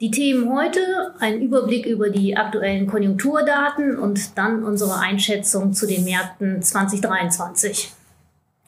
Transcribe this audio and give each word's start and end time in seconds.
Die 0.00 0.12
Themen 0.12 0.48
heute, 0.54 1.12
ein 1.18 1.42
Überblick 1.42 1.84
über 1.84 2.08
die 2.08 2.36
aktuellen 2.36 2.86
Konjunkturdaten 2.86 3.98
und 3.98 4.38
dann 4.38 4.62
unsere 4.62 5.00
Einschätzung 5.00 5.72
zu 5.72 5.88
den 5.88 6.04
Märkten 6.04 6.62
2023. 6.62 7.90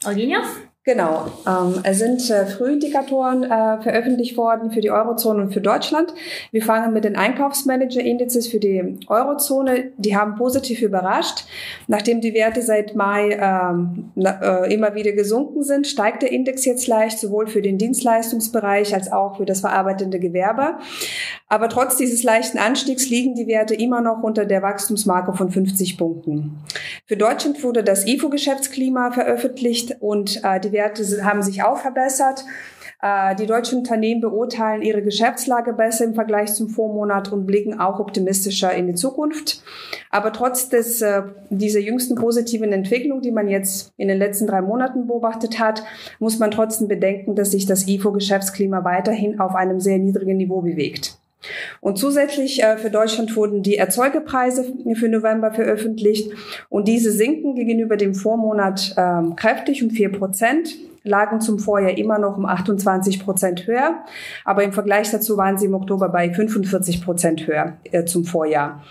Eugenia? 0.03 0.41
Genau, 0.83 1.27
ähm, 1.45 1.79
es 1.83 1.99
sind 1.99 2.27
äh, 2.31 2.47
Frühindikatoren 2.47 3.43
äh, 3.43 3.79
veröffentlicht 3.83 4.35
worden 4.35 4.71
für 4.71 4.81
die 4.81 4.89
Eurozone 4.89 5.43
und 5.43 5.53
für 5.53 5.61
Deutschland. 5.61 6.11
Wir 6.51 6.63
fangen 6.63 6.91
mit 6.91 7.03
den 7.03 7.15
Einkaufsmanager-Indizes 7.15 8.47
für 8.47 8.59
die 8.59 8.97
Eurozone. 9.07 9.91
Die 9.97 10.17
haben 10.17 10.37
positiv 10.37 10.81
überrascht. 10.81 11.45
Nachdem 11.85 12.19
die 12.19 12.33
Werte 12.33 12.63
seit 12.63 12.95
Mai 12.95 13.37
ähm, 13.39 14.11
äh, 14.15 14.73
immer 14.73 14.95
wieder 14.95 15.11
gesunken 15.11 15.61
sind, 15.61 15.85
steigt 15.85 16.23
der 16.23 16.31
Index 16.31 16.65
jetzt 16.65 16.87
leicht, 16.87 17.19
sowohl 17.19 17.45
für 17.45 17.61
den 17.61 17.77
Dienstleistungsbereich 17.77 18.95
als 18.95 19.11
auch 19.11 19.37
für 19.37 19.45
das 19.45 19.59
verarbeitende 19.59 20.19
Gewerbe. 20.19 20.79
Aber 21.51 21.67
trotz 21.67 21.97
dieses 21.97 22.23
leichten 22.23 22.57
Anstiegs 22.57 23.09
liegen 23.09 23.35
die 23.35 23.45
Werte 23.45 23.75
immer 23.75 23.99
noch 23.99 24.23
unter 24.23 24.45
der 24.45 24.61
Wachstumsmarke 24.61 25.33
von 25.33 25.51
50 25.51 25.97
Punkten. 25.97 26.61
Für 27.05 27.17
Deutschland 27.17 27.61
wurde 27.61 27.83
das 27.83 28.07
IFO-Geschäftsklima 28.07 29.11
veröffentlicht 29.11 29.97
und 29.99 30.41
äh, 30.45 30.61
die 30.61 30.71
Werte 30.71 31.03
haben 31.25 31.41
sich 31.41 31.61
auch 31.61 31.77
verbessert. 31.77 32.45
Äh, 33.01 33.35
die 33.35 33.47
deutschen 33.47 33.79
Unternehmen 33.79 34.21
beurteilen 34.21 34.81
ihre 34.81 35.01
Geschäftslage 35.01 35.73
besser 35.73 36.05
im 36.05 36.13
Vergleich 36.13 36.53
zum 36.53 36.69
Vormonat 36.69 37.33
und 37.33 37.45
blicken 37.45 37.81
auch 37.81 37.99
optimistischer 37.99 38.73
in 38.73 38.87
die 38.87 38.95
Zukunft. 38.95 39.61
Aber 40.09 40.31
trotz 40.31 40.69
des, 40.69 41.01
äh, 41.01 41.23
dieser 41.49 41.81
jüngsten 41.81 42.15
positiven 42.15 42.71
Entwicklung, 42.71 43.19
die 43.19 43.31
man 43.31 43.49
jetzt 43.49 43.91
in 43.97 44.07
den 44.07 44.19
letzten 44.19 44.47
drei 44.47 44.61
Monaten 44.61 45.05
beobachtet 45.05 45.59
hat, 45.59 45.83
muss 46.19 46.39
man 46.39 46.49
trotzdem 46.49 46.87
bedenken, 46.87 47.35
dass 47.35 47.51
sich 47.51 47.65
das 47.65 47.89
IFO-Geschäftsklima 47.89 48.85
weiterhin 48.85 49.41
auf 49.41 49.53
einem 49.53 49.81
sehr 49.81 49.97
niedrigen 49.97 50.37
Niveau 50.37 50.61
bewegt. 50.61 51.20
Und 51.79 51.97
zusätzlich 51.97 52.63
äh, 52.63 52.77
für 52.77 52.89
Deutschland 52.89 53.35
wurden 53.35 53.63
die 53.63 53.77
Erzeugerpreise 53.77 54.65
für 54.93 55.09
November 55.09 55.51
veröffentlicht 55.51 56.31
und 56.69 56.87
diese 56.87 57.11
sinken 57.11 57.55
gegenüber 57.55 57.97
dem 57.97 58.13
Vormonat 58.13 58.93
ähm, 58.97 59.35
kräftig 59.35 59.83
um 59.83 59.89
vier 59.89 60.11
Prozent 60.11 60.75
lagen 61.03 61.41
zum 61.41 61.57
Vorjahr 61.57 61.97
immer 61.97 62.19
noch 62.19 62.37
um 62.37 62.45
28 62.45 63.23
Prozent 63.23 63.65
höher, 63.65 64.03
aber 64.45 64.63
im 64.63 64.71
Vergleich 64.71 65.09
dazu 65.09 65.35
waren 65.35 65.57
sie 65.57 65.65
im 65.65 65.73
Oktober 65.73 66.09
bei 66.09 66.31
45 66.31 67.03
Prozent 67.03 67.47
höher 67.47 67.77
äh, 67.91 68.05
zum 68.05 68.23
Vorjahr. 68.23 68.83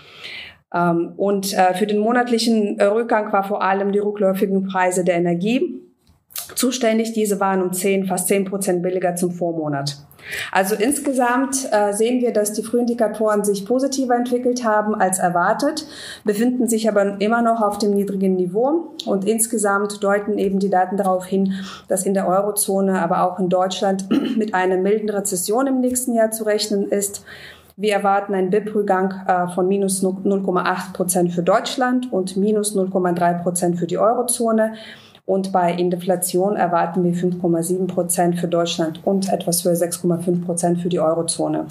Ähm, 0.73 1.13
und 1.15 1.53
äh, 1.53 1.73
für 1.73 1.87
den 1.87 1.99
monatlichen 1.99 2.81
Rückgang 2.81 3.31
war 3.31 3.45
vor 3.45 3.61
allem 3.61 3.93
die 3.93 3.99
rückläufigen 3.99 4.67
Preise 4.67 5.05
der 5.05 5.15
Energie 5.15 5.81
zuständig. 6.55 7.13
Diese 7.13 7.39
waren 7.39 7.61
um 7.61 7.71
10, 7.73 8.05
fast 8.05 8.27
10 8.27 8.45
Prozent 8.45 8.83
billiger 8.83 9.15
zum 9.15 9.31
Vormonat. 9.31 9.97
Also 10.51 10.75
insgesamt 10.75 11.67
äh, 11.71 11.93
sehen 11.93 12.21
wir, 12.21 12.33
dass 12.33 12.53
die 12.53 12.63
Frühindikatoren 12.63 13.43
sich 13.43 13.65
positiver 13.65 14.15
entwickelt 14.15 14.63
haben 14.63 14.95
als 14.95 15.19
erwartet, 15.19 15.85
befinden 16.23 16.67
sich 16.67 16.87
aber 16.89 17.19
immer 17.19 17.41
noch 17.41 17.61
auf 17.61 17.77
dem 17.77 17.91
niedrigen 17.91 18.35
Niveau 18.35 18.95
und 19.05 19.25
insgesamt 19.25 20.03
deuten 20.03 20.37
eben 20.37 20.59
die 20.59 20.69
Daten 20.69 20.97
darauf 20.97 21.25
hin, 21.25 21.53
dass 21.87 22.05
in 22.05 22.13
der 22.13 22.27
Eurozone, 22.27 23.01
aber 23.01 23.23
auch 23.23 23.39
in 23.39 23.49
Deutschland 23.49 24.07
mit 24.37 24.53
einer 24.53 24.77
milden 24.77 25.09
Rezession 25.09 25.67
im 25.67 25.79
nächsten 25.79 26.13
Jahr 26.13 26.31
zu 26.31 26.45
rechnen 26.45 26.87
ist. 26.87 27.23
Wir 27.77 27.93
erwarten 27.93 28.35
einen 28.35 28.49
BIP-Rückgang 28.49 29.13
äh, 29.27 29.47
von 29.53 29.67
minus 29.67 30.03
0,8 30.03 30.93
Prozent 30.93 31.33
für 31.33 31.41
Deutschland 31.41 32.11
und 32.11 32.37
minus 32.37 32.75
0,3 32.75 33.41
Prozent 33.41 33.79
für 33.79 33.87
die 33.87 33.97
Eurozone. 33.97 34.73
Und 35.25 35.51
bei 35.51 35.73
Inflation 35.73 36.55
erwarten 36.55 37.03
wir 37.03 37.13
5,7 37.13 37.87
Prozent 37.87 38.39
für 38.39 38.47
Deutschland 38.47 39.01
und 39.05 39.31
etwas 39.31 39.61
für 39.61 39.69
6,5 39.69 40.45
Prozent 40.45 40.81
für 40.81 40.89
die 40.89 40.99
Eurozone. 40.99 41.65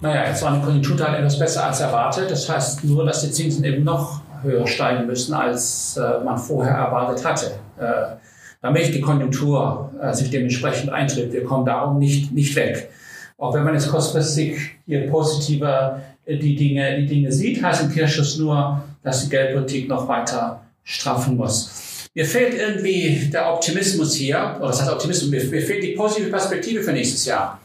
Naja, 0.00 0.28
jetzt 0.28 0.42
waren 0.42 0.60
die 0.60 0.64
Konjunkturdaten 0.64 1.16
etwas 1.16 1.38
besser 1.38 1.66
als 1.66 1.80
erwartet. 1.80 2.30
Das 2.30 2.48
heißt 2.48 2.84
nur, 2.84 3.04
dass 3.04 3.22
die 3.22 3.32
Zinsen 3.32 3.64
eben 3.64 3.82
noch 3.82 4.20
höher 4.42 4.66
steigen 4.66 5.06
müssen, 5.06 5.34
als 5.34 5.96
äh, 5.96 6.24
man 6.24 6.38
vorher 6.38 6.74
erwartet 6.74 7.24
hatte. 7.24 7.46
Äh, 7.78 8.16
damit 8.60 8.94
die 8.94 9.00
Konjunktur 9.00 9.90
äh, 10.00 10.12
sich 10.12 10.30
dementsprechend 10.30 10.90
eintritt. 10.90 11.32
Wir 11.32 11.44
kommen 11.44 11.64
darum 11.64 11.98
nicht, 11.98 12.32
nicht 12.32 12.54
weg. 12.56 12.90
Auch 13.36 13.54
wenn 13.54 13.64
man 13.64 13.74
jetzt 13.74 13.90
kurzfristig 13.90 14.58
hier 14.86 15.08
positiver 15.08 16.00
äh, 16.24 16.36
die 16.36 16.56
Dinge, 16.56 16.96
die 16.98 17.06
Dinge 17.06 17.32
sieht, 17.32 17.62
heißt 17.62 17.84
im 17.84 17.92
Kirchschuss 17.92 18.38
nur, 18.38 18.82
dass 19.02 19.24
die 19.24 19.30
Geldpolitik 19.30 19.88
noch 19.88 20.08
weiter 20.08 20.60
straffen 20.84 21.36
muss. 21.36 21.87
Mir 22.18 22.24
fehlt 22.24 22.54
irgendwie 22.54 23.30
der 23.32 23.54
Optimismus 23.54 24.16
hier, 24.16 24.56
oder 24.58 24.66
das 24.66 24.80
heißt 24.80 24.90
Optimismus, 24.90 25.30
mir, 25.30 25.44
mir 25.44 25.62
fehlt 25.62 25.84
die 25.84 25.92
positive 25.92 26.30
Perspektive 26.30 26.82
für 26.82 26.90
nächstes 26.90 27.24
Jahr. 27.26 27.60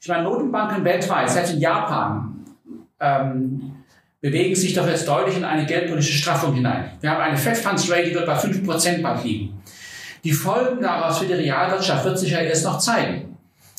Ich 0.00 0.08
meine, 0.08 0.22
Notenbanken 0.22 0.82
weltweit, 0.82 1.28
selbst 1.28 1.52
in 1.52 1.60
Japan, 1.60 2.46
ähm, 2.98 3.84
bewegen 4.22 4.54
sich 4.54 4.72
doch 4.72 4.88
jetzt 4.88 5.06
deutlich 5.06 5.36
in 5.36 5.44
eine 5.44 5.66
geldpolitische 5.66 6.16
Straffung 6.16 6.54
hinein. 6.54 6.92
Wir 7.02 7.10
haben 7.10 7.20
eine 7.20 7.36
Fed 7.36 7.58
Funds 7.58 7.90
Rate, 7.90 8.04
die 8.04 8.14
wird 8.14 8.24
bei 8.24 8.38
5% 8.38 9.02
bald 9.02 9.22
liegen. 9.22 9.62
Die 10.24 10.32
Folgen 10.32 10.80
daraus 10.80 11.18
für 11.18 11.26
die 11.26 11.34
Realwirtschaft 11.34 12.06
wird 12.06 12.18
sich 12.18 12.30
ja 12.30 12.38
erst 12.38 12.64
noch 12.64 12.78
zeigen. 12.78 13.36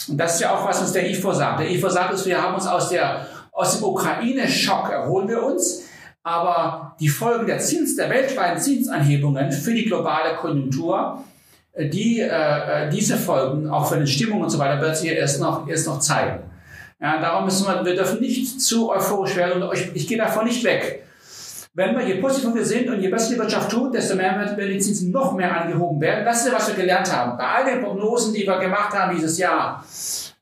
Und 0.07 0.19
das 0.19 0.35
ist 0.35 0.41
ja 0.41 0.55
auch, 0.55 0.67
was 0.67 0.81
uns 0.81 0.91
der 0.91 1.09
IFO 1.09 1.33
sagt. 1.33 1.61
Der 1.61 1.71
IFO 1.71 1.89
sagt 1.89 2.11
uns, 2.11 2.27
wir 2.27 2.39
haben 2.39 2.53
uns 2.53 2.67
aus, 2.67 2.89
der, 2.89 3.25
aus 3.51 3.79
dem 3.79 3.85
Ukraine-Schock 3.85 4.91
erholen 4.91 5.27
wir 5.27 5.41
uns. 5.41 5.84
Aber 6.25 6.95
die 6.99 7.07
Folgen 7.07 7.45
der 7.45 7.59
Zins, 7.59 7.95
der 7.95 8.09
weltweiten 8.09 8.59
Zinsanhebungen 8.59 9.51
für 9.51 9.75
die 9.75 9.85
globale 9.85 10.35
Konjunktur, 10.35 11.23
äh, 11.73 11.87
die, 11.87 12.19
äh, 12.19 12.25
äh, 12.25 12.89
diese 12.89 13.15
Folgen 13.15 13.69
auch 13.69 13.87
für 13.87 13.99
die 13.99 14.07
Stimmung 14.07 14.41
und 14.41 14.49
so 14.49 14.57
weiter 14.57 14.81
wird 14.81 14.97
sich 14.97 15.11
erst 15.11 15.39
noch, 15.39 15.67
erst 15.67 15.85
noch 15.85 15.99
zeigen. 15.99 16.39
Ja, 16.99 17.21
darum 17.21 17.45
müssen 17.45 17.67
wir, 17.67 17.85
wir 17.85 17.93
dürfen 17.93 18.21
nicht 18.21 18.59
zu 18.59 18.89
euphorisch 18.89 19.35
werden 19.35 19.61
und 19.61 19.77
ich, 19.77 19.91
ich 19.93 20.07
gehe 20.07 20.17
davon 20.17 20.45
nicht 20.45 20.63
weg. 20.63 21.03
Wenn 21.75 21.95
wir, 21.95 22.03
je 22.07 22.15
positiver 22.15 22.55
wir 22.55 22.65
sind 22.65 22.89
und 22.89 23.01
je 23.01 23.09
besser 23.09 23.33
die 23.33 23.39
Wirtschaft 23.39 23.69
tut, 23.69 23.93
desto 23.93 24.15
mehr 24.15 24.35
werden 24.35 24.57
die 24.57 24.79
Zinsen 24.79 25.11
noch 25.11 25.33
mehr 25.33 25.61
angehoben 25.61 26.01
werden. 26.01 26.25
Das 26.25 26.43
ist 26.43 26.51
was 26.51 26.69
wir 26.69 26.75
gelernt 26.75 27.15
haben. 27.15 27.37
Bei 27.37 27.43
all 27.43 27.65
den 27.65 27.83
Prognosen, 27.83 28.33
die 28.33 28.47
wir 28.47 28.57
gemacht 28.57 28.97
haben 28.97 29.15
dieses 29.15 29.37
Jahr. 29.37 29.85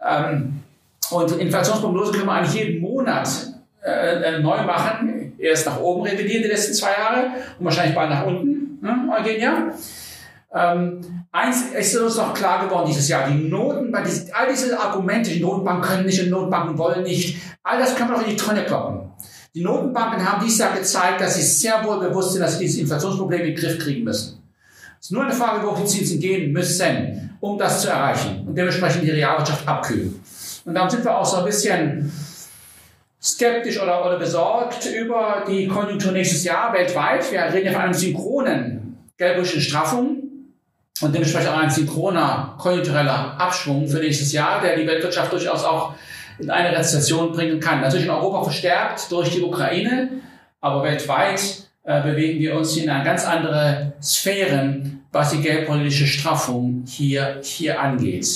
Ähm, 0.02 0.62
und 1.12 1.34
Inflationsprognosen 1.34 2.14
können 2.14 2.28
wir 2.28 2.34
eigentlich 2.34 2.54
jeden 2.54 2.82
Monat 2.82 3.28
äh, 3.84 4.40
neu 4.40 4.64
machen 4.64 5.13
erst 5.44 5.66
nach 5.66 5.80
oben 5.80 6.04
revidiert 6.04 6.46
die 6.46 6.50
letzten 6.50 6.74
zwei 6.74 6.92
Jahre 6.92 7.32
und 7.60 7.66
wahrscheinlich 7.66 7.96
bald 7.96 8.10
nach 8.10 8.26
unten, 8.26 8.80
ne, 8.82 9.10
Eugenia. 9.18 9.74
Ähm, 10.56 11.02
eins 11.32 11.64
ist 11.74 11.98
uns 11.98 12.18
noch 12.18 12.34
klar 12.34 12.66
geworden 12.66 12.86
dieses 12.88 13.08
Jahr, 13.08 13.28
die 13.28 13.50
Noten, 13.50 13.94
all 13.96 14.50
diese 14.50 14.80
Argumente, 14.80 15.32
die 15.32 15.40
Notenbanken 15.40 15.84
können 15.84 16.06
nicht 16.06 16.22
und 16.22 16.30
Notenbanken 16.30 16.78
wollen 16.78 17.04
nicht, 17.04 17.38
all 17.64 17.80
das 17.80 17.96
können 17.96 18.12
wir 18.12 18.18
doch 18.18 18.24
in 18.24 18.32
die 18.32 18.38
Tonne 18.38 18.64
kloppen. 18.64 19.10
Die 19.56 19.64
Notenbanken 19.64 20.28
haben 20.28 20.44
dieses 20.44 20.60
Jahr 20.60 20.76
gezeigt, 20.76 21.22
dass 21.22 21.36
sie 21.36 21.42
sehr 21.42 21.84
wohl 21.84 22.00
bewusst 22.00 22.34
sind, 22.34 22.42
dass 22.42 22.58
sie 22.58 22.66
dieses 22.66 22.82
Inflationsproblem 22.82 23.42
in 23.42 23.48
den 23.48 23.56
Griff 23.56 23.80
kriegen 23.80 24.04
müssen. 24.04 24.44
Es 25.00 25.08
ist 25.08 25.12
nur 25.12 25.24
eine 25.24 25.34
Frage, 25.34 25.68
wo 25.68 25.76
die 25.76 25.86
Zinsen 25.86 26.20
gehen 26.20 26.52
müssen, 26.52 27.38
um 27.40 27.58
das 27.58 27.82
zu 27.82 27.90
erreichen 27.90 28.48
und 28.48 28.56
dementsprechend 28.56 29.04
die 29.04 29.12
Realwirtschaft 29.12 29.68
abkühlen. 29.68 30.20
Und 30.66 30.74
darum 30.76 30.90
sind 30.90 31.04
wir 31.04 31.18
auch 31.18 31.26
so 31.26 31.38
ein 31.38 31.46
bisschen 31.46 32.12
skeptisch 33.24 33.82
oder, 33.82 34.06
oder 34.06 34.20
besorgt 34.20 34.86
über 34.86 35.46
die 35.48 35.68
Konjunktur 35.68 36.12
nächstes 36.12 36.44
Jahr 36.44 36.74
weltweit. 36.74 37.32
Wir 37.32 37.42
reden 37.42 37.68
ja 37.68 37.72
von 37.72 37.82
einem 37.82 37.94
synchronen 37.94 38.98
geldpolitischen 39.18 39.62
Straffung 39.62 40.24
und 41.02 41.16
dementsprechend 41.16 41.50
auch 41.50 41.58
ein 41.58 41.70
synchroner 41.70 42.56
konjunktureller 42.60 43.40
Abschwung 43.40 43.88
für 43.88 44.00
nächstes 44.00 44.34
Jahr, 44.34 44.62
der 44.62 44.76
die 44.76 44.86
Weltwirtschaft 44.86 45.32
durchaus 45.32 45.64
auch 45.64 45.94
in 46.40 46.50
eine 46.50 46.76
Rezession 46.78 47.32
bringen 47.32 47.60
kann. 47.60 47.82
Natürlich 47.82 48.06
in 48.06 48.12
Europa 48.12 48.44
verstärkt 48.44 49.12
durch 49.12 49.30
die 49.30 49.42
Ukraine, 49.42 50.10
aber 50.60 50.84
weltweit 50.84 51.68
äh, 51.84 52.02
bewegen 52.02 52.40
wir 52.40 52.56
uns 52.56 52.76
in 52.76 52.90
eine 52.90 53.04
ganz 53.04 53.26
andere 53.26 53.94
Sphären, 54.02 55.06
was 55.12 55.32
die 55.32 55.42
geldpolitische 55.42 56.08
Straffung 56.08 56.84
hier, 56.88 57.40
hier 57.42 57.80
angeht. 57.80 58.28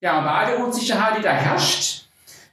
Ja, 0.00 0.20
bei 0.20 0.30
all 0.30 0.46
der 0.46 0.64
Unsicherheit, 0.64 1.18
die 1.18 1.22
da 1.22 1.32
herrscht, 1.32 1.99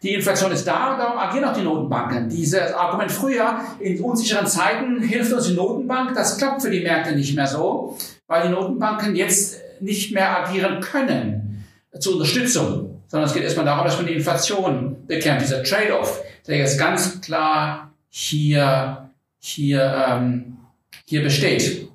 die 0.03 0.13
Inflation 0.13 0.51
ist 0.51 0.67
da 0.67 0.93
und 0.93 0.99
darum 0.99 1.17
agieren 1.17 1.45
auch 1.45 1.53
die 1.53 1.63
Notenbanken. 1.63 2.29
Dieses 2.29 2.73
Argument 2.73 3.11
früher, 3.11 3.59
in 3.79 3.99
unsicheren 4.01 4.45
Zeiten 4.45 5.01
hilft 5.01 5.33
uns 5.33 5.47
die 5.47 5.53
Notenbank, 5.53 6.13
das 6.13 6.37
klappt 6.37 6.61
für 6.61 6.69
die 6.69 6.81
Märkte 6.81 7.15
nicht 7.15 7.35
mehr 7.35 7.47
so, 7.47 7.97
weil 8.27 8.43
die 8.43 8.49
Notenbanken 8.49 9.15
jetzt 9.15 9.57
nicht 9.79 10.13
mehr 10.13 10.45
agieren 10.45 10.81
können 10.81 11.65
zur 11.99 12.13
Unterstützung, 12.13 13.01
sondern 13.07 13.27
es 13.27 13.33
geht 13.33 13.43
erstmal 13.43 13.65
darum, 13.65 13.85
dass 13.85 13.97
man 13.97 14.05
die 14.05 14.13
Inflation 14.13 15.07
bekämpft. 15.07 15.47
Dieser 15.47 15.63
Trade-off, 15.63 16.21
der 16.47 16.57
jetzt 16.57 16.77
ganz 16.77 17.19
klar 17.21 17.91
hier, 18.09 19.09
hier, 19.39 20.05
ähm, 20.07 20.57
hier 21.05 21.23
besteht. 21.23 21.87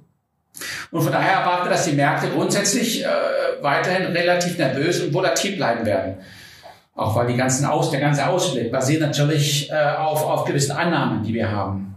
Und 0.91 1.03
von 1.03 1.13
daher 1.13 1.41
erwarten 1.41 1.67
wir, 1.67 1.71
dass 1.71 1.85
die 1.85 1.93
Märkte 1.93 2.29
grundsätzlich 2.31 3.05
äh, 3.05 3.09
weiterhin 3.61 4.07
relativ 4.13 4.59
nervös 4.59 5.01
und 5.01 5.15
volatil 5.15 5.57
bleiben 5.57 5.87
werden. 5.87 6.17
Auch 6.95 7.17
weil 7.17 7.27
die 7.27 7.37
ganzen 7.37 7.65
Aus, 7.65 7.91
der 7.91 8.01
ganze 8.01 8.27
Ausblick 8.27 8.71
basiert 8.71 9.01
natürlich 9.01 9.71
äh, 9.71 9.97
auf, 9.97 10.25
auf 10.25 10.45
gewissen 10.45 10.73
Annahmen, 10.73 11.23
die 11.23 11.33
wir 11.33 11.51
haben. 11.51 11.93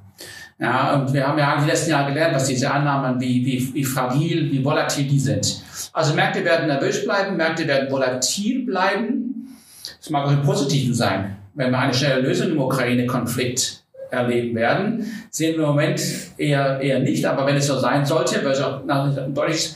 Ja, 0.57 0.94
und 0.94 1.12
wir 1.13 1.27
haben 1.27 1.38
ja 1.38 1.59
die 1.62 1.68
letzten 1.68 1.92
Jahre 1.92 2.13
gelernt, 2.13 2.33
dass 2.33 2.47
diese 2.47 2.71
Annahmen, 2.71 3.19
wie, 3.19 3.45
wie, 3.45 3.74
wie 3.74 3.83
fragil, 3.83 4.50
wie 4.51 4.63
volatil 4.63 5.06
die 5.06 5.19
sind. 5.19 5.62
Also 5.92 6.13
Märkte 6.13 6.45
werden 6.45 6.68
nervös 6.68 7.03
bleiben, 7.03 7.36
Märkte 7.36 7.68
werden 7.68 7.92
volatil 7.92 8.65
bleiben. 8.65 9.57
Das 10.00 10.09
mag 10.09 10.25
auch 10.25 10.31
im 10.31 10.44
Positiven 10.44 10.94
sein. 10.94 11.36
Wenn 11.56 11.71
wir 11.71 11.80
eine 11.80 11.94
schnelle 11.94 12.21
Lösung 12.21 12.51
im 12.51 12.59
Ukraine-Konflikt 12.59 13.83
erleben 14.12 14.56
werden, 14.56 15.06
sehen 15.30 15.57
wir 15.57 15.63
im 15.63 15.69
Moment 15.71 16.01
eher, 16.38 16.80
eher 16.80 17.00
nicht. 17.00 17.25
Aber 17.25 17.45
wenn 17.45 17.57
es 17.57 17.68
so 17.68 17.77
sein 17.77 18.06
sollte, 18.06 18.42
wird 18.42 18.56
es 18.56 18.62
auch 18.62 18.88
ein 18.88 19.33
deutliches 19.33 19.75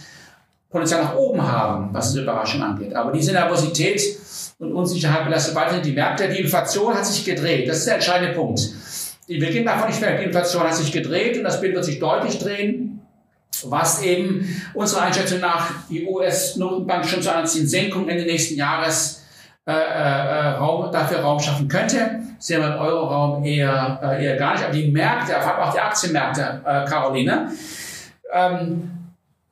Potenzial 0.69 1.04
nach 1.04 1.16
oben 1.16 1.42
haben, 1.42 1.89
was 1.92 2.13
die 2.13 2.21
Überraschung 2.21 2.62
angeht. 2.62 2.95
Aber 2.95 3.12
diese 3.12 3.33
Nervosität 3.33 4.01
und 4.59 4.73
Unsicherheit 4.73 5.25
belastet 5.25 5.56
weiterhin 5.56 5.81
die 5.81 5.94
Märkte. 5.94 6.29
Die 6.29 6.41
Inflation 6.41 6.94
hat 6.94 7.06
sich 7.06 7.25
gedreht. 7.25 7.67
Das 7.67 7.77
ist 7.77 7.88
der 7.88 7.95
entscheidende 7.95 8.35
Punkt. 8.35 8.61
Wir 9.27 9.50
gehen 9.50 9.65
davon 9.65 9.88
nicht 9.88 10.01
mehr. 10.01 10.17
Die 10.17 10.25
Inflation 10.25 10.63
hat 10.63 10.75
sich 10.75 10.91
gedreht 10.91 11.38
und 11.38 11.44
das 11.44 11.61
Bild 11.61 11.75
wird 11.75 11.85
sich 11.85 12.00
deutlich 12.00 12.39
drehen, 12.39 13.01
was 13.63 14.01
eben 14.03 14.61
unserer 14.73 15.03
Einschätzung 15.03 15.39
nach 15.39 15.71
die 15.89 16.06
US-Notenbank 16.06 17.06
schon 17.06 17.21
zu 17.21 17.33
einer 17.33 17.45
Zinssenkung 17.45 18.09
Ende 18.09 18.25
nächsten 18.25 18.56
Jahres 18.56 19.23
äh, 19.65 19.71
äh, 19.71 20.47
Raum, 20.57 20.91
dafür 20.91 21.19
Raum 21.19 21.39
schaffen 21.39 21.67
könnte. 21.67 22.21
Sehen 22.39 22.61
wir 22.61 22.73
im 22.73 22.79
Euroraum 22.79 23.44
eher, 23.44 24.00
äh, 24.03 24.25
eher 24.25 24.35
gar 24.35 24.53
nicht. 24.53 24.63
Aber 24.63 24.73
die 24.73 24.91
Märkte, 24.91 25.33
vor 25.33 25.56
allem 25.56 25.69
auch 25.69 25.73
die 25.73 25.79
Aktienmärkte, 25.79 26.61
äh, 26.65 26.85
Caroline, 26.85 27.51
ähm, 28.33 28.91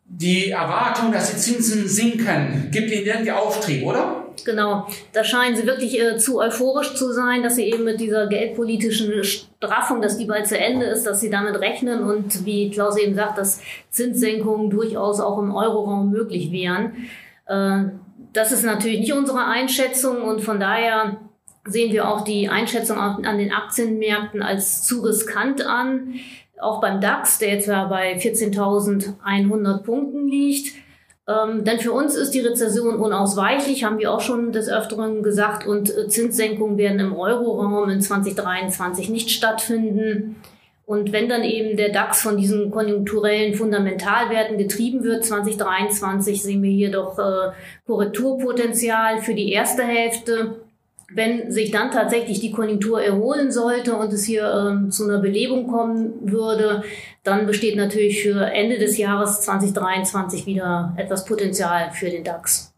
die 0.06 0.50
Erwartung, 0.50 1.12
dass 1.12 1.32
die 1.32 1.38
Zinsen 1.38 1.88
sinken, 1.88 2.70
gibt 2.72 2.92
ihnen 2.92 3.06
irgendwie 3.06 3.32
Auftrieb, 3.32 3.86
oder? 3.86 4.27
Genau, 4.46 4.88
da 5.14 5.24
scheinen 5.24 5.56
sie 5.56 5.66
wirklich 5.66 6.00
äh, 6.00 6.18
zu 6.18 6.40
euphorisch 6.40 6.96
zu 6.96 7.12
sein, 7.12 7.44
dass 7.44 7.56
sie 7.56 7.66
eben 7.66 7.84
mit 7.84 8.00
dieser 8.00 8.28
geldpolitischen 8.28 9.24
Straffung, 9.24 10.02
dass 10.02 10.18
die 10.18 10.26
bald 10.26 10.48
zu 10.48 10.58
Ende 10.58 10.86
ist, 10.86 11.06
dass 11.06 11.22
sie 11.22 11.30
damit 11.30 11.60
rechnen 11.60 12.04
und 12.04 12.46
wie 12.46 12.70
Klaus 12.70 12.98
eben 12.98 13.16
sagt, 13.16 13.38
dass 13.38 13.62
Zinssenkungen 13.90 14.70
durchaus 14.70 15.20
auch 15.20 15.40
im 15.40 15.54
Euroraum 15.54 16.12
möglich 16.12 16.52
wären. 16.52 17.08
Äh, 17.48 17.86
das 18.34 18.52
ist 18.52 18.64
natürlich 18.64 19.00
nicht 19.00 19.14
unsere 19.14 19.46
Einschätzung 19.46 20.22
und 20.22 20.42
von 20.42 20.60
daher 20.60 21.18
sehen 21.66 21.92
wir 21.92 22.08
auch 22.10 22.22
die 22.22 22.50
Einschätzung 22.50 22.98
an 22.98 23.38
den 23.38 23.52
Aktienmärkten 23.52 24.42
als 24.42 24.84
zu 24.84 25.02
riskant 25.02 25.66
an. 25.66 26.14
Auch 26.60 26.82
beim 26.82 27.02
DAX, 27.02 27.40
der 27.40 27.54
jetzt 27.54 27.68
ja 27.68 27.86
bei 27.86 28.18
14.100 28.18 29.84
Punkten 29.84 30.28
liegt. 30.28 30.74
Ähm, 31.28 31.66
denn 31.66 31.80
für 31.80 31.92
uns 31.92 32.16
ist 32.16 32.34
die 32.34 32.40
Rezession 32.40 32.96
unausweichlich, 32.96 33.84
haben 33.84 34.00
wir 34.00 34.14
auch 34.14 34.22
schon 34.22 34.54
des 34.54 34.70
Öfteren 34.70 35.24
gesagt, 35.24 35.68
und 35.68 35.96
äh, 35.96 36.08
Zinssenkungen 36.08 36.78
werden 36.78 37.00
im 37.00 37.14
Euroraum 37.14 37.90
in 37.90 38.02
2023 38.02 39.10
nicht 39.10 39.30
stattfinden. 39.30 40.38
Und 40.86 41.12
wenn 41.12 41.28
dann 41.28 41.44
eben 41.44 41.76
der 41.76 41.90
DAX 41.90 42.22
von 42.22 42.38
diesen 42.38 42.72
konjunkturellen 42.72 43.56
Fundamentalwerten 43.56 44.58
getrieben 44.58 45.04
wird, 45.04 45.26
2023 45.26 46.42
sehen 46.42 46.64
wir 46.64 46.72
hier 46.72 46.92
doch 46.92 47.20
äh, 47.20 47.52
Korrekturpotenzial 47.86 49.18
für 49.22 49.34
die 49.34 49.52
erste 49.52 49.84
Hälfte. 49.84 50.67
Wenn 51.14 51.52
sich 51.52 51.72
dann 51.72 51.90
tatsächlich 51.92 52.42
die 52.42 52.52
Konjunktur 52.52 53.02
erholen 53.02 53.50
sollte 53.52 53.96
und 53.96 54.12
es 54.12 54.26
hier 54.26 54.52
ähm, 54.54 54.92
zu 54.92 55.06
einer 55.06 55.20
Belebung 55.20 55.68
kommen 55.68 56.14
würde, 56.22 56.84
dann 57.24 57.46
besteht 57.46 57.78
natürlich 57.78 58.22
für 58.22 58.46
Ende 58.46 58.78
des 58.78 58.98
Jahres 58.98 59.42
2023 59.42 60.46
wieder 60.46 60.94
etwas 60.98 61.24
Potenzial 61.24 61.92
für 61.92 62.10
den 62.10 62.26
DAX. 62.26 62.74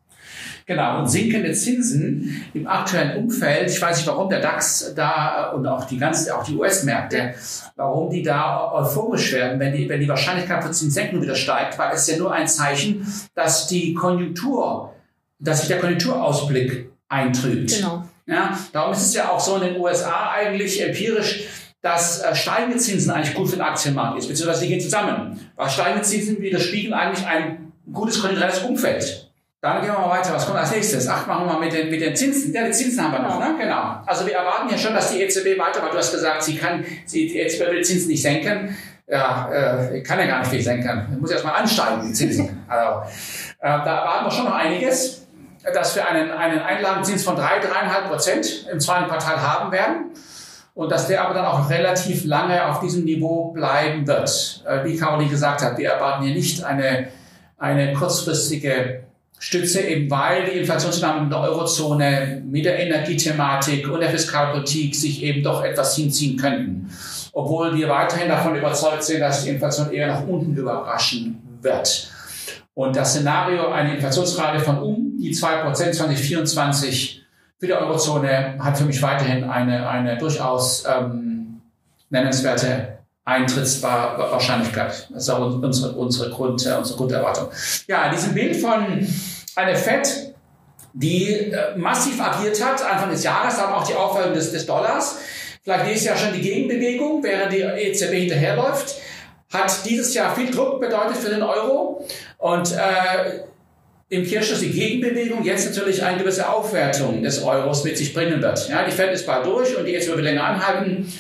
Genau, 0.70 1.00
und 1.00 1.08
sinkende 1.08 1.52
Zinsen 1.54 2.44
im 2.54 2.68
aktuellen 2.68 3.24
Umfeld, 3.24 3.72
ich 3.72 3.82
weiß 3.82 3.98
nicht, 3.98 4.08
warum 4.08 4.30
der 4.30 4.40
DAX 4.40 4.94
da 4.94 5.50
und 5.50 5.66
auch 5.66 5.86
die 5.86 5.98
ganze, 5.98 6.38
auch 6.38 6.44
die 6.44 6.56
US-Märkte, 6.56 7.34
warum 7.76 8.12
die 8.12 8.22
da 8.22 8.72
euphorisch 8.74 9.34
werden, 9.34 9.60
wenn 9.60 9.74
die, 9.74 9.90
wenn 9.90 10.00
die 10.00 10.08
Wahrscheinlichkeit 10.08 10.64
für 10.64 10.70
Zinssenkungen 10.70 11.24
wieder 11.24 11.34
steigt, 11.34 11.80
weil 11.80 11.96
es 11.96 12.06
ja 12.06 12.20
nur 12.20 12.32
ein 12.32 12.48
Zeichen, 12.48 13.04
dass 13.34 13.66
die 13.66 13.96
Konjunktur, 13.96 14.94
dass 15.40 15.62
sich 15.62 15.70
der 15.70 15.80
Konjunkturausblick 15.80 16.92
eintrübt. 17.08 17.76
Genau. 17.76 18.04
Ja, 18.30 18.58
darum 18.74 18.94
ist 18.94 19.02
es 19.02 19.14
ja 19.16 19.30
auch 19.30 19.40
so 19.40 19.56
in 19.56 19.74
den 19.74 19.78
USA 19.78 20.32
eigentlich 20.32 20.82
empirisch, 20.86 21.48
dass 21.82 22.22
äh, 22.22 22.36
steigende 22.36 22.78
Zinsen 22.78 23.12
eigentlich 23.12 23.34
gut 23.34 23.50
für 23.50 23.56
den 23.56 23.64
Aktienmarkt 23.64 24.20
ist, 24.20 24.28
beziehungsweise 24.28 24.62
die 24.62 24.68
gehen 24.68 24.82
zusammen. 24.82 25.40
Weil 25.56 25.70
steigende 25.70 26.04
Zinsen 26.04 26.40
widerspiegeln 26.40 26.94
eigentlich 26.94 27.26
ein 27.26 27.72
gutes 27.92 28.22
konjunkturelles 28.22 28.60
Umfeld. 28.60 29.32
Dann 29.62 29.82
gehen 29.82 29.92
wir 29.92 30.00
mal 30.00 30.10
weiter. 30.10 30.34
Was 30.34 30.46
kommt 30.46 30.60
als 30.60 30.72
nächstes? 30.72 31.08
Ach, 31.08 31.26
machen 31.28 31.46
wir 31.46 31.54
mal 31.54 31.60
mit 31.60 31.74
den, 31.74 31.90
mit 31.90 32.02
den 32.02 32.16
Zinsen. 32.16 32.54
Ja, 32.54 32.66
die 32.66 32.72
Zinsen 32.72 33.04
haben 33.04 33.12
wir 33.12 33.20
noch, 33.20 33.40
ne? 33.40 33.56
Genau. 33.60 34.02
Also 34.06 34.26
wir 34.26 34.36
erwarten 34.36 34.70
ja 34.70 34.78
schon, 34.78 34.94
dass 34.94 35.12
die 35.12 35.22
EZB 35.22 35.58
weiter, 35.58 35.82
weil 35.82 35.92
du 35.92 35.98
hast 35.98 36.12
gesagt, 36.12 36.44
sie 36.44 36.56
kann, 36.56 36.86
sie, 37.06 37.28
die 37.28 37.40
EZB 37.40 37.62
will 37.68 37.78
die 37.80 37.84
Zinsen 37.84 38.10
nicht 38.10 38.22
senken. 38.22 38.78
Ja, 39.08 39.50
äh, 39.52 40.02
kann 40.02 40.20
ja 40.20 40.28
gar 40.28 40.40
nicht 40.40 40.52
viel 40.52 40.62
senken. 40.62 41.18
Muss 41.20 41.32
erstmal 41.32 41.56
ansteigen, 41.56 42.08
die 42.08 42.14
Zinsen. 42.14 42.64
Also, 42.70 43.02
äh, 43.60 43.68
da 43.68 44.00
erwarten 44.00 44.26
wir 44.28 44.32
schon 44.32 44.46
noch 44.46 44.54
einiges, 44.54 45.28
dass 45.74 45.96
wir 45.96 46.08
einen, 46.08 46.32
einen 46.32 46.60
Einlagenzins 46.60 47.24
von 47.24 47.36
drei, 47.36 47.60
dreieinhalb 47.60 48.10
Prozent 48.10 48.68
im 48.72 48.80
zweiten 48.80 49.08
Quartal 49.10 49.42
haben 49.42 49.72
werden. 49.72 50.12
Und 50.74 50.92
dass 50.92 51.08
der 51.08 51.26
aber 51.26 51.34
dann 51.34 51.46
auch 51.46 51.70
relativ 51.70 52.24
lange 52.24 52.66
auf 52.66 52.80
diesem 52.80 53.04
Niveau 53.04 53.52
bleiben 53.52 54.08
wird. 54.08 54.64
Äh, 54.66 54.86
wie 54.86 54.96
Caroline 54.96 55.30
gesagt 55.30 55.62
hat, 55.62 55.78
wir 55.78 55.90
erwarten 55.90 56.24
hier 56.24 56.34
nicht 56.34 56.64
eine, 56.64 57.10
eine 57.58 57.94
kurzfristige 57.94 59.02
Stütze 59.40 59.80
eben 59.82 60.12
weil 60.12 60.46
die 60.46 60.60
Inflationsnahmen 60.60 61.24
in 61.24 61.30
der 61.30 61.40
Eurozone 61.40 62.44
mit 62.46 62.66
der 62.66 62.78
Energiethematik 62.78 63.90
und 63.90 64.02
der 64.02 64.10
Fiskalpolitik 64.10 64.94
sich 64.94 65.24
eben 65.24 65.42
doch 65.42 65.64
etwas 65.64 65.96
hinziehen 65.96 66.38
könnten. 66.38 66.90
Obwohl 67.32 67.74
wir 67.74 67.88
weiterhin 67.88 68.28
davon 68.28 68.56
überzeugt 68.56 69.04
sind, 69.04 69.22
dass 69.22 69.44
die 69.44 69.52
Inflation 69.52 69.92
eher 69.92 70.08
nach 70.08 70.28
unten 70.28 70.56
überraschen 70.56 71.42
wird. 71.62 72.12
Und 72.74 72.96
das 72.96 73.12
Szenario, 73.12 73.70
eine 73.70 73.96
Inflationsrate 73.96 74.60
von 74.60 74.80
um 74.80 75.18
die 75.18 75.34
2% 75.34 75.92
2024 75.92 77.20
für 77.60 77.68
die 77.68 77.74
Eurozone 77.74 78.56
hat 78.60 78.78
für 78.78 78.86
mich 78.86 79.02
weiterhin 79.02 79.44
eine, 79.44 79.88
eine 79.90 80.18
durchaus 80.18 80.86
ähm, 80.86 81.62
nennenswerte 82.10 83.00
Eintrittswahrscheinlichkeit. 83.26 85.10
Das 85.12 85.24
ist 85.24 85.30
auch 85.30 85.62
unsere, 85.62 85.92
unsere, 85.94 86.30
Grund, 86.32 86.66
äh, 86.66 86.74
unsere 86.74 86.98
Grunderwartung. 86.98 87.50
Ja, 87.88 88.06
in 88.06 88.16
diesem 88.16 88.34
Bild 88.34 88.56
von 88.56 89.06
einer 89.56 89.76
FED, 89.76 90.34
die 90.94 91.34
äh, 91.34 91.78
massiv 91.78 92.20
agiert 92.22 92.64
hat, 92.64 92.84
Anfang 92.84 93.12
des 93.12 93.24
Jahres, 93.24 93.60
aber 93.60 93.78
auch 93.78 93.88
die 93.88 93.94
Aufwertung 93.94 94.34
des, 94.34 94.52
des 94.52 94.66
Dollars. 94.66 95.20
Vielleicht 95.62 95.86
nächstes 95.86 96.08
Jahr 96.08 96.18
schon 96.18 96.34
die 96.34 96.42
Gegenbewegung, 96.42 97.22
während 97.22 97.52
die 97.52 97.60
EZB 97.60 98.14
hinterherläuft, 98.14 98.96
hat 99.52 99.86
dieses 99.86 100.14
Jahr 100.14 100.36
viel 100.36 100.52
Druck 100.52 100.80
bedeutet 100.80 101.18
für 101.18 101.30
den 101.30 101.42
Euro 101.42 102.06
und 102.38 102.72
äh, 102.72 103.42
im 104.10 104.24
Kirchschluss 104.24 104.60
die 104.60 104.72
Gegenbewegung 104.72 105.44
jetzt 105.44 105.68
natürlich 105.68 106.04
eine 106.04 106.18
gewisse 106.18 106.50
Aufwertung 106.50 107.22
des 107.22 107.44
Euros 107.44 107.84
mit 107.84 107.98
sich 107.98 108.14
bringen 108.14 108.42
wird. 108.42 108.68
Ja, 108.70 108.84
die 108.84 108.92
Fed 108.92 109.12
ist 109.12 109.26
bald 109.26 109.46
durch 109.46 109.78
und 109.78 109.86
die 109.86 109.94
EZB 109.94 110.16
wird 110.16 110.22
länger 110.22 110.46
anhalten. 110.46 111.12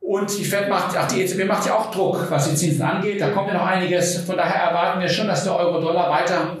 Und 0.00 0.36
die 0.36 0.44
Fed 0.44 0.68
macht, 0.68 0.96
ach, 0.96 1.06
die 1.08 1.22
EZB 1.22 1.44
macht 1.46 1.66
ja 1.66 1.78
auch 1.78 1.90
Druck, 1.90 2.26
was 2.28 2.50
die 2.50 2.56
Zinsen 2.56 2.82
angeht. 2.82 3.20
Da 3.20 3.30
kommt 3.30 3.48
ja 3.48 3.54
noch 3.54 3.66
einiges. 3.66 4.18
Von 4.18 4.36
daher 4.36 4.68
erwarten 4.68 5.00
wir 5.00 5.08
schon, 5.08 5.28
dass 5.28 5.44
der 5.44 5.56
Euro-Dollar 5.56 6.10
weiter 6.10 6.58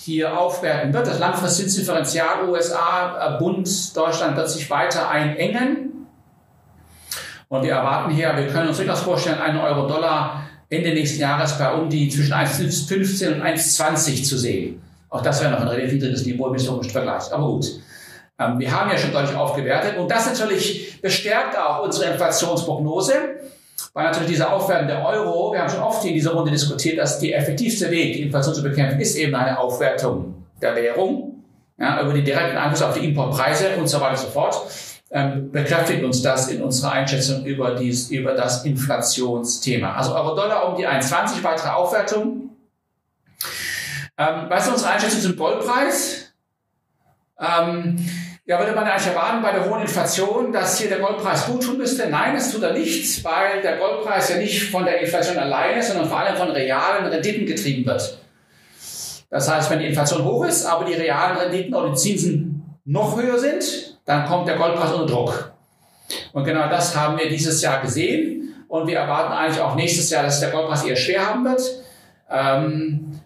hier 0.00 0.38
aufwerten 0.38 0.92
wird. 0.92 1.06
Das 1.06 1.18
Langfristzinsdifferenzial 1.18 2.48
USA, 2.48 3.36
äh, 3.36 3.38
Bund, 3.38 3.96
Deutschland 3.96 4.36
wird 4.36 4.50
sich 4.50 4.68
weiter 4.68 5.08
einengen. 5.08 5.89
Und 7.50 7.64
wir 7.64 7.72
erwarten 7.72 8.12
hier, 8.12 8.32
wir 8.36 8.46
können 8.46 8.68
uns 8.68 8.76
durchaus 8.76 9.00
vorstellen, 9.00 9.40
einen 9.40 9.58
Euro-Dollar 9.58 10.48
Ende 10.68 10.94
nächsten 10.94 11.20
Jahres 11.20 11.58
bei 11.58 11.72
um 11.72 11.88
die 11.88 12.08
zwischen 12.08 12.32
1,15 12.32 13.34
und 13.34 13.42
1,20 13.42 14.22
zu 14.24 14.38
sehen. 14.38 14.80
Auch 15.08 15.20
das 15.20 15.42
wäre 15.42 15.50
noch 15.50 15.60
ein 15.60 15.66
relativ 15.66 15.94
niedriges 15.94 16.24
Niveau 16.24 16.46
im 16.46 16.54
historischen 16.54 16.92
Vergleich. 16.92 17.24
Aber 17.32 17.48
gut. 17.48 17.66
Ähm, 18.38 18.60
wir 18.60 18.70
haben 18.70 18.88
ja 18.88 18.96
schon 18.96 19.10
deutlich 19.10 19.36
aufgewertet 19.36 19.98
und 19.98 20.08
das 20.08 20.26
natürlich 20.26 21.02
bestärkt 21.02 21.58
auch 21.58 21.82
unsere 21.82 22.12
Inflationsprognose, 22.12 23.14
weil 23.94 24.04
natürlich 24.04 24.30
dieser 24.30 24.52
aufwertende 24.52 25.04
Euro, 25.04 25.52
wir 25.52 25.60
haben 25.60 25.70
schon 25.70 25.82
oft 25.82 26.04
in 26.04 26.14
dieser 26.14 26.34
Runde 26.34 26.52
diskutiert, 26.52 26.98
dass 26.98 27.18
der 27.18 27.36
effektivste 27.36 27.90
Weg, 27.90 28.12
die 28.12 28.22
Inflation 28.22 28.54
zu 28.54 28.62
bekämpfen, 28.62 29.00
ist 29.00 29.16
eben 29.16 29.34
eine 29.34 29.58
Aufwertung 29.58 30.46
der 30.62 30.76
Währung, 30.76 31.42
ja, 31.80 32.00
über 32.00 32.12
die 32.12 32.22
direkten 32.22 32.56
Einfluss 32.56 32.82
auf 32.82 32.96
die 32.96 33.04
Importpreise 33.04 33.70
und 33.76 33.88
so 33.88 34.00
weiter 34.00 34.12
und 34.12 34.18
so 34.18 34.28
fort. 34.28 34.54
Ähm, 35.12 35.50
bekräftigt 35.50 36.04
uns 36.04 36.22
das 36.22 36.48
in 36.48 36.62
unserer 36.62 36.92
Einschätzung 36.92 37.44
über, 37.44 37.74
dies, 37.74 38.10
über 38.10 38.34
das 38.34 38.64
Inflationsthema. 38.64 39.94
Also 39.94 40.14
Euro-Dollar 40.14 40.68
um 40.68 40.76
die 40.76 40.86
1,20, 40.86 41.42
weitere 41.42 41.70
Aufwertung. 41.70 42.50
Ähm, 44.16 44.46
was 44.48 44.66
ist 44.66 44.72
unsere 44.72 44.90
Einschätzung 44.90 45.20
zum 45.20 45.36
Goldpreis? 45.36 46.32
Ähm, 47.40 47.96
Ja, 48.46 48.58
würde 48.58 48.72
man 48.72 48.84
eigentlich 48.84 49.06
erwarten 49.06 49.42
bei 49.42 49.52
der 49.52 49.70
hohen 49.70 49.82
Inflation, 49.82 50.52
dass 50.52 50.76
hier 50.76 50.88
der 50.88 50.98
Goldpreis 50.98 51.46
gut 51.46 51.62
tun 51.62 51.78
müsste? 51.78 52.08
Nein, 52.08 52.34
das 52.34 52.50
tut 52.50 52.64
er 52.64 52.72
nicht, 52.72 53.22
weil 53.22 53.62
der 53.62 53.76
Goldpreis 53.76 54.28
ja 54.28 54.38
nicht 54.38 54.70
von 54.70 54.84
der 54.84 55.00
Inflation 55.00 55.38
alleine, 55.38 55.80
sondern 55.80 56.08
vor 56.08 56.18
allem 56.18 56.36
von 56.36 56.50
realen 56.50 57.06
Renditen 57.06 57.46
getrieben 57.46 57.86
wird. 57.86 58.18
Das 59.28 59.48
heißt, 59.48 59.70
wenn 59.70 59.78
die 59.78 59.86
Inflation 59.86 60.24
hoch 60.24 60.44
ist, 60.44 60.66
aber 60.66 60.84
die 60.84 60.94
realen 60.94 61.36
Renditen 61.36 61.72
oder 61.74 61.90
die 61.90 61.96
Zinsen 61.96 62.64
noch 62.84 63.16
höher 63.16 63.38
sind, 63.38 63.89
dann 64.10 64.26
kommt 64.26 64.48
der 64.48 64.56
Goldpreis 64.56 64.92
unter 64.92 65.06
Druck. 65.06 65.52
Und 66.32 66.42
genau 66.42 66.68
das 66.68 66.96
haben 66.96 67.16
wir 67.16 67.28
dieses 67.28 67.62
Jahr 67.62 67.80
gesehen. 67.80 68.52
Und 68.66 68.88
wir 68.88 68.98
erwarten 68.98 69.32
eigentlich 69.32 69.60
auch 69.60 69.76
nächstes 69.76 70.10
Jahr, 70.10 70.24
dass 70.24 70.40
der 70.40 70.50
Goldpreis 70.50 70.82
eher 70.82 70.96
schwer 70.96 71.28
haben 71.28 71.44
wird. 71.44 71.60
Ähm, 72.28 73.20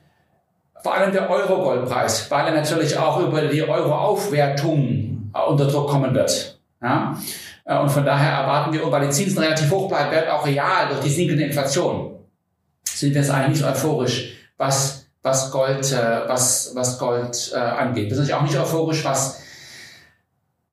vor 0.82 0.94
allem 0.94 1.10
der 1.10 1.30
Euro-Goldpreis, 1.30 2.30
weil 2.30 2.48
er 2.48 2.52
natürlich 2.52 2.98
auch 2.98 3.18
über 3.20 3.40
die 3.40 3.66
Euro-Aufwertung 3.66 5.32
äh, 5.34 5.48
unter 5.48 5.66
Druck 5.66 5.88
kommen 5.88 6.14
wird. 6.14 6.58
Ja? 6.82 7.18
Äh, 7.64 7.78
und 7.78 7.88
von 7.88 8.04
daher 8.04 8.32
erwarten 8.32 8.74
wir, 8.74 8.92
weil 8.92 9.06
die 9.06 9.10
Zinsen 9.10 9.38
relativ 9.38 9.70
hoch 9.70 9.88
bleiben 9.88 10.10
werden, 10.10 10.28
auch 10.28 10.46
real 10.46 10.88
durch 10.90 11.00
die 11.00 11.08
sinkende 11.08 11.44
Inflation, 11.44 12.18
sind 12.84 13.14
wir 13.14 13.22
jetzt 13.22 13.30
eigentlich 13.30 13.62
nicht 13.62 13.70
euphorisch, 13.70 14.34
was, 14.58 15.06
was 15.22 15.50
Gold, 15.50 15.90
äh, 15.92 16.28
was, 16.28 16.72
was 16.74 16.98
Gold 16.98 17.52
äh, 17.54 17.58
angeht. 17.58 18.10
Wir 18.10 18.16
sind 18.18 18.30
auch 18.34 18.42
nicht 18.42 18.58
euphorisch, 18.58 19.02
was 19.02 19.42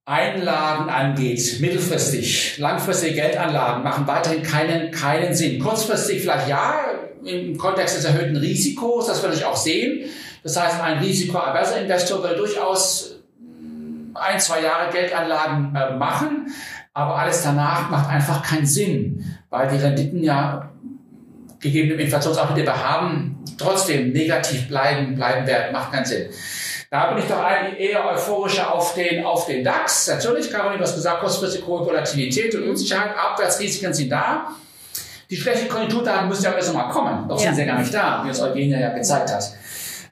Einlagen 0.06 0.90
angeht, 0.90 1.60
mittelfristig, 1.60 2.58
langfristige 2.58 3.14
Geldanlagen 3.14 3.84
machen 3.84 4.08
weiterhin 4.08 4.42
keinen, 4.42 4.92
keinen 4.92 5.34
Sinn. 5.36 5.60
Kurzfristig 5.60 6.22
vielleicht 6.22 6.48
ja, 6.48 6.76
im 7.24 7.58
Kontext 7.58 7.98
des 7.98 8.06
erhöhten 8.06 8.36
Risikos, 8.36 9.08
das 9.08 9.22
will 9.24 9.32
ich 9.32 9.46
auch 9.46 9.56
sehen. 9.56 10.10
Das 10.44 10.60
heißt, 10.60 10.82
ein 10.82 10.98
risikoaverser 10.98 11.82
Investor 11.82 12.24
will 12.24 12.36
durchaus 12.36 13.22
mm, 13.40 14.16
ein, 14.16 14.40
zwei 14.40 14.62
Jahre 14.62 14.92
Geldanlagen 14.92 15.76
äh, 15.76 15.96
machen, 15.96 16.48
aber 16.94 17.18
alles 17.18 17.44
danach 17.44 17.92
macht 17.92 18.10
einfach 18.10 18.42
keinen 18.42 18.66
Sinn, 18.66 19.24
weil 19.52 19.70
die 19.70 19.78
Renditen 19.78 20.24
ja 20.24 20.72
gegeben 21.60 21.90
dem 21.90 22.00
Inflationsaufwand, 22.00 22.58
den 22.58 22.66
wir 22.66 22.84
haben, 22.84 23.38
trotzdem 23.58 24.12
negativ 24.12 24.68
bleiben, 24.68 25.14
bleiben 25.16 25.46
werden, 25.46 25.72
macht 25.72 25.92
keinen 25.92 26.06
Sinn. 26.06 26.26
Da 26.92 27.14
bin 27.14 27.24
ich 27.24 27.30
doch 27.30 27.42
eher 27.78 28.06
euphorischer 28.06 28.74
auf 28.74 28.94
den, 28.96 29.26
auf 29.26 29.46
den 29.46 29.64
DAX. 29.64 30.10
Natürlich, 30.10 30.52
Caroline, 30.52 30.78
du 30.78 30.84
hast 30.84 30.96
gesagt, 30.96 31.22
kurzfristig 31.22 31.66
hohe 31.66 31.86
Volatilität 31.86 32.54
und 32.54 32.68
Unsicherheit, 32.68 33.16
Abwärtsrisiken 33.18 33.94
sind 33.94 34.10
da. 34.10 34.50
Die 35.30 35.38
schlechten 35.38 35.70
Konjunkturdaten 35.70 36.28
müssen 36.28 36.44
ja 36.44 36.52
erst 36.52 36.74
mal 36.74 36.90
kommen. 36.90 37.30
Doch 37.30 37.38
ja. 37.38 37.46
sind 37.46 37.56
sie 37.56 37.62
ja 37.62 37.68
gar 37.68 37.80
nicht 37.80 37.94
da, 37.94 38.22
wie 38.26 38.30
es 38.30 38.42
Eugenia 38.42 38.78
ja 38.78 38.90
gezeigt 38.90 39.32
hat. 39.32 39.54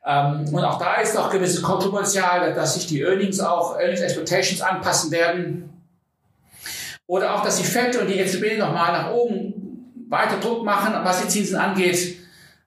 Ähm, 0.05 0.45
und 0.53 0.63
auch 0.63 0.79
da 0.79 1.01
ist 1.01 1.15
noch 1.15 1.29
gewisses 1.29 1.61
Konjunkturpotenzial, 1.61 2.53
dass 2.53 2.75
sich 2.75 2.87
die 2.87 3.01
Earnings 3.01 3.41
auch, 3.41 3.77
Earnings 3.77 3.99
Expectations 3.99 4.61
anpassen 4.61 5.11
werden. 5.11 5.83
Oder 7.07 7.35
auch, 7.35 7.43
dass 7.43 7.57
die 7.57 7.65
FED 7.65 7.97
und 7.97 8.07
die 8.07 8.19
EZB 8.19 8.57
nochmal 8.57 8.93
nach 8.93 9.11
oben 9.11 10.05
weiter 10.07 10.37
Druck 10.39 10.63
machen, 10.63 10.93
was 11.03 11.21
die 11.23 11.27
Zinsen 11.27 11.57
angeht. 11.57 12.15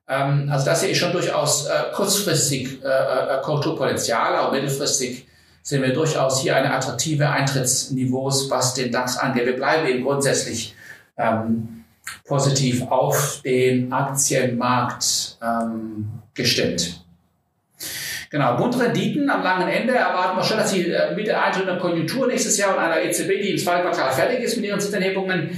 Ähm, 0.08 0.48
also 0.50 0.64
das 0.64 0.80
sehe 0.80 0.90
ich 0.90 0.98
schon 0.98 1.12
durchaus 1.12 1.66
äh, 1.66 1.70
kurzfristig 1.94 2.82
äh, 2.82 2.86
äh, 2.86 3.40
Kulturpotenzial, 3.42 4.34
aber 4.34 4.52
mittelfristig 4.52 5.26
sehen 5.62 5.82
wir 5.82 5.92
durchaus 5.92 6.40
hier 6.40 6.56
eine 6.56 6.72
attraktive 6.72 7.28
Eintrittsniveaus, 7.28 8.50
was 8.50 8.74
den 8.74 8.90
DAX 8.90 9.16
angeht. 9.16 9.46
Wir 9.46 9.56
bleiben 9.56 9.86
eben 9.86 10.04
grundsätzlich 10.04 10.74
ähm, 11.16 11.84
positiv 12.26 12.82
auf 12.90 13.40
den 13.44 13.92
Aktienmarkt 13.92 15.38
ähm, 15.40 16.08
gestimmt. 16.34 17.04
Genau, 18.30 18.56
Bundrenditen 18.56 19.28
am 19.28 19.42
langen 19.42 19.68
Ende 19.68 19.94
erwarten 19.94 20.38
wir 20.38 20.42
schon, 20.42 20.56
dass 20.56 20.72
die 20.72 20.90
äh, 20.90 21.14
mit 21.14 21.26
der 21.26 21.44
eintretenden 21.44 21.78
Konjunktur 21.78 22.26
nächstes 22.26 22.56
Jahr 22.56 22.74
und 22.74 22.82
einer 22.82 23.02
EZB, 23.02 23.28
die 23.42 23.50
im 23.50 23.58
zweiten 23.58 23.82
Quartal 23.82 24.10
fertig 24.10 24.40
ist 24.40 24.56
mit 24.56 24.64
ihren 24.64 24.80
Zinserhebungen, 24.80 25.50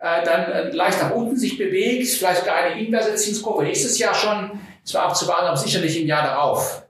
äh, 0.00 0.24
dann 0.24 0.50
äh, 0.50 0.70
leicht 0.70 1.02
nach 1.02 1.10
unten 1.10 1.36
sich 1.36 1.58
bewegt, 1.58 2.08
vielleicht 2.08 2.44
gar 2.46 2.56
eine 2.56 2.82
inverse 2.82 3.14
Zinskurve 3.14 3.64
nächstes 3.64 3.98
Jahr 3.98 4.14
schon. 4.14 4.50
Es 4.84 4.94
war 4.94 5.04
abzuwarten, 5.04 5.46
aber 5.46 5.56
sicherlich 5.56 6.00
im 6.00 6.06
Jahr 6.06 6.24
darauf 6.24 6.82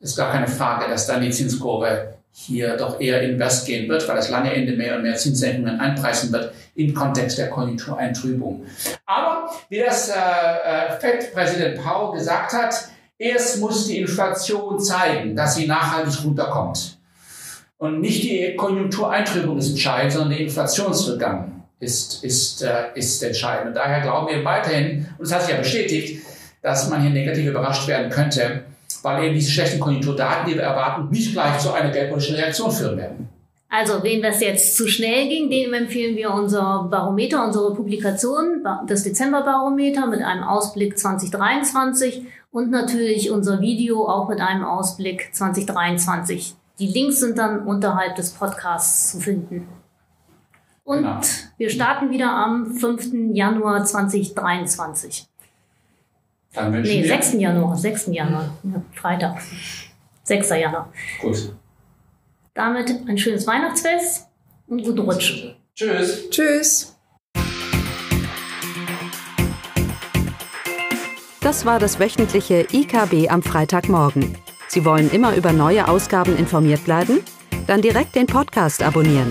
ist 0.00 0.16
gar 0.16 0.32
keine 0.32 0.48
Frage, 0.48 0.90
dass 0.90 1.06
dann 1.06 1.20
die 1.20 1.30
Zinskurve 1.30 2.14
hier 2.32 2.76
doch 2.76 3.00
eher 3.00 3.22
invers 3.22 3.64
gehen 3.64 3.88
wird, 3.88 4.06
weil 4.08 4.16
das 4.16 4.28
lange 4.28 4.52
Ende 4.52 4.72
mehr 4.72 4.96
und 4.96 5.02
mehr 5.02 5.16
Zinssenkungen 5.16 5.80
einpreisen 5.80 6.32
wird 6.32 6.52
im 6.74 6.94
Kontext 6.94 7.38
der 7.38 7.50
Konjunktureintrübung. 7.50 8.64
Aber 9.06 9.50
wie 9.68 9.78
das 9.78 10.08
äh, 10.08 10.14
äh, 10.14 10.98
FED-Präsident 10.98 11.82
Powell 11.82 12.18
gesagt 12.18 12.52
hat, 12.52 12.88
erst 13.18 13.58
muss 13.58 13.86
die 13.86 13.98
Inflation 13.98 14.78
zeigen, 14.80 15.34
dass 15.34 15.56
sie 15.56 15.66
nachhaltig 15.66 16.24
runterkommt. 16.24 16.98
Und 17.78 18.00
nicht 18.00 18.22
die 18.24 18.56
Konjunktureintrübung 18.56 19.58
ist 19.58 19.70
entscheidend, 19.70 20.12
sondern 20.12 20.30
der 20.30 20.40
Inflationsrückgang 20.40 21.57
ist, 21.80 22.24
ist, 22.24 22.62
äh, 22.62 22.86
ist 22.94 23.22
entscheidend. 23.22 23.68
Und 23.68 23.74
daher 23.74 24.00
glauben 24.00 24.28
wir 24.28 24.44
weiterhin, 24.44 25.06
und 25.18 25.24
es 25.24 25.32
hat 25.32 25.42
sich 25.42 25.50
ja 25.50 25.58
bestätigt, 25.58 26.22
dass 26.62 26.88
man 26.88 27.02
hier 27.02 27.10
negativ 27.10 27.46
überrascht 27.46 27.86
werden 27.86 28.10
könnte, 28.10 28.64
weil 29.02 29.24
eben 29.24 29.34
diese 29.34 29.50
schlechten 29.50 29.78
Konjunkturdaten, 29.78 30.48
die 30.48 30.56
wir 30.56 30.62
erwarten, 30.62 31.08
nicht 31.10 31.32
gleich 31.32 31.58
zu 31.58 31.72
einer 31.72 31.90
geldpolitischen 31.90 32.36
Reaktion 32.36 32.70
führen 32.70 32.96
werden. 32.96 33.28
Also, 33.70 34.02
wem 34.02 34.22
das 34.22 34.40
jetzt 34.40 34.76
zu 34.76 34.88
schnell 34.88 35.28
ging, 35.28 35.50
dem 35.50 35.74
empfehlen 35.74 36.16
wir 36.16 36.32
unser 36.32 36.88
Barometer, 36.90 37.44
unsere 37.44 37.74
Publikation, 37.74 38.64
das 38.86 39.04
Dezemberbarometer 39.04 40.06
mit 40.06 40.22
einem 40.22 40.42
Ausblick 40.42 40.98
2023 40.98 42.22
und 42.50 42.70
natürlich 42.70 43.30
unser 43.30 43.60
Video 43.60 44.08
auch 44.08 44.28
mit 44.28 44.40
einem 44.40 44.64
Ausblick 44.64 45.28
2023. 45.32 46.54
Die 46.78 46.86
Links 46.86 47.20
sind 47.20 47.36
dann 47.36 47.66
unterhalb 47.66 48.16
des 48.16 48.30
Podcasts 48.30 49.12
zu 49.12 49.20
finden. 49.20 49.68
Und 50.88 51.02
genau. 51.02 51.20
wir 51.58 51.68
starten 51.68 52.10
wieder 52.10 52.30
am 52.30 52.74
5. 52.74 53.10
Januar 53.34 53.84
2023. 53.84 55.26
Dann 56.54 56.72
wünschen 56.72 56.90
nee, 56.90 57.02
wir 57.02 57.08
6. 57.08 57.34
Januar, 57.34 57.76
6. 57.76 58.06
Januar, 58.06 58.56
ja, 58.62 58.82
Freitag. 58.94 59.42
6. 60.22 60.48
Januar. 60.48 60.90
Gut. 61.20 61.52
Damit 62.54 63.06
ein 63.06 63.18
schönes 63.18 63.46
Weihnachtsfest 63.46 64.28
und 64.66 64.82
guten 64.82 65.00
Rutsch. 65.00 65.52
Tschüss. 65.74 66.30
Tschüss. 66.30 66.96
Das 71.42 71.66
war 71.66 71.78
das 71.78 72.00
wöchentliche 72.00 72.66
IKB 72.72 73.28
am 73.28 73.42
Freitagmorgen. 73.42 74.38
Sie 74.68 74.86
wollen 74.86 75.10
immer 75.10 75.36
über 75.36 75.52
neue 75.52 75.86
Ausgaben 75.86 76.34
informiert 76.38 76.82
bleiben? 76.86 77.20
Dann 77.66 77.82
direkt 77.82 78.14
den 78.14 78.26
Podcast 78.26 78.82
abonnieren 78.82 79.30